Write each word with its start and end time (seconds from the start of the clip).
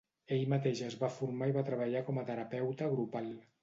Ell 0.37 0.45
mateix 0.53 0.81
es 0.87 0.95
va 1.03 1.11
formar 1.19 1.51
i 1.51 1.55
va 1.59 1.67
treballar 1.71 2.05
com 2.11 2.23
a 2.23 2.27
terapeuta 2.35 2.95
grupal. 2.99 3.35